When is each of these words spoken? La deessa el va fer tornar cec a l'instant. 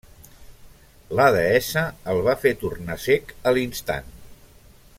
La 1.19 1.27
deessa 1.35 1.83
el 2.13 2.21
va 2.29 2.35
fer 2.45 2.55
tornar 2.63 2.99
cec 3.05 3.35
a 3.51 3.55
l'instant. 3.59 4.11